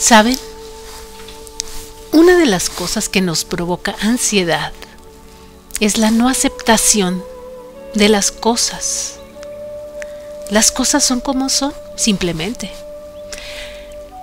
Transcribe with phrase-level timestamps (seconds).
[0.00, 0.38] ¿Saben?
[2.10, 4.72] Una de las cosas que nos provoca ansiedad
[5.78, 7.22] es la no aceptación
[7.94, 9.16] de las cosas.
[10.48, 12.72] Las cosas son como son, simplemente.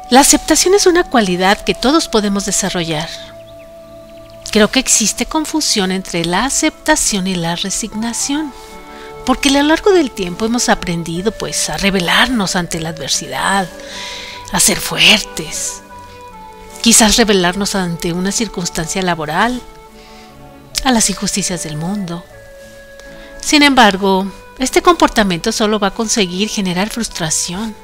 [0.10, 3.08] La aceptación es una cualidad que todos podemos desarrollar.
[4.52, 8.52] Creo que existe confusión entre la aceptación y la resignación,
[9.28, 13.68] porque a lo largo del tiempo hemos aprendido pues a rebelarnos ante la adversidad,
[14.52, 15.82] a ser fuertes,
[16.82, 19.62] quizás rebelarnos ante una circunstancia laboral,
[20.84, 22.24] a las injusticias del mundo.
[23.42, 27.76] Sin embargo, este comportamiento solo va a conseguir generar frustración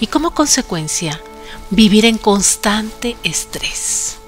[0.00, 1.20] y como consecuencia
[1.70, 4.18] vivir en constante estrés.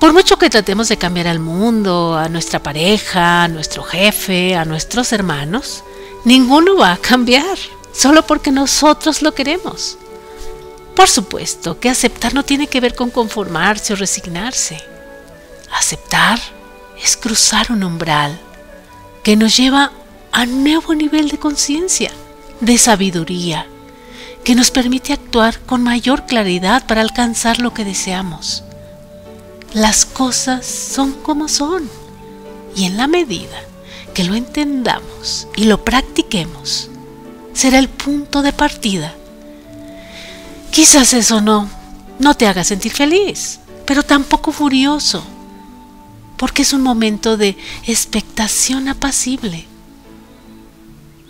[0.00, 4.64] Por mucho que tratemos de cambiar al mundo, a nuestra pareja, a nuestro jefe, a
[4.64, 5.84] nuestros hermanos,
[6.24, 7.56] ninguno va a cambiar,
[7.92, 9.96] solo porque nosotros lo queremos.
[10.96, 14.82] Por supuesto que aceptar no tiene que ver con conformarse o resignarse.
[15.70, 16.40] Aceptar
[17.00, 18.40] es cruzar un umbral
[19.22, 19.92] que nos lleva
[20.32, 22.10] a un nuevo nivel de conciencia,
[22.60, 23.66] de sabiduría,
[24.42, 28.64] que nos permite actuar con mayor claridad para alcanzar lo que deseamos.
[29.74, 31.90] Las cosas son como son
[32.74, 33.60] y en la medida
[34.14, 36.88] que lo entendamos y lo practiquemos,
[37.52, 39.14] será el punto de partida
[40.76, 41.70] Quizás eso no,
[42.18, 45.24] no te haga sentir feliz, pero tampoco furioso,
[46.36, 49.66] porque es un momento de expectación apacible.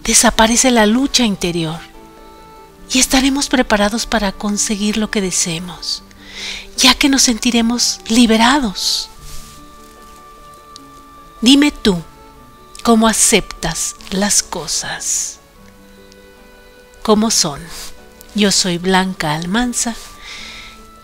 [0.03, 1.79] Desaparece la lucha interior
[2.91, 6.03] y estaremos preparados para conseguir lo que deseemos,
[6.77, 9.11] ya que nos sentiremos liberados.
[11.41, 12.03] Dime tú
[12.83, 15.39] cómo aceptas las cosas,
[17.05, 17.61] como son.
[18.37, 19.95] Yo soy Blanca Almanza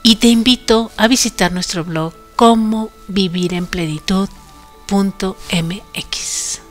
[0.02, 6.61] y te invito a visitar nuestro blog como vivir en plenitud.mx.